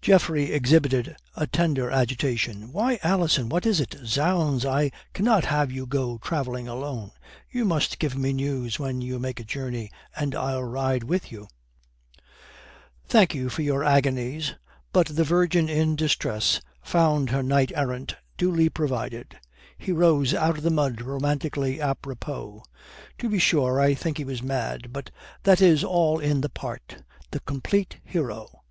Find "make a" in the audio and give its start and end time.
9.18-9.44